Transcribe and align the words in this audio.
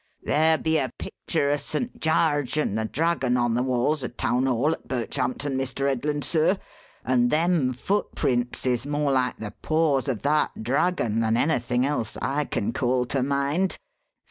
Theer 0.25 0.57
be 0.57 0.79
a 0.79 0.89
picture 0.97 1.51
o' 1.51 1.57
St. 1.57 1.99
Jarge 1.99 2.57
and 2.57 2.75
the 2.75 2.85
Dragon 2.85 3.37
on 3.37 3.53
the 3.53 3.61
walls 3.61 4.03
o' 4.03 4.07
Town 4.07 4.47
Hall 4.47 4.71
at 4.73 4.87
Birchampton, 4.87 5.55
Mr. 5.55 5.87
Headland, 5.87 6.23
sir, 6.23 6.57
and 7.05 7.29
them 7.29 7.71
footprints 7.71 8.65
is 8.65 8.87
more 8.87 9.11
like 9.11 9.37
the 9.37 9.53
paws 9.61 10.07
of 10.07 10.23
that 10.23 10.63
dragon 10.63 11.19
than 11.19 11.37
anything 11.37 11.85
else 11.85 12.17
I 12.19 12.45
can 12.45 12.73
call 12.73 13.05
to 13.13 13.21
mind. 13.21 13.77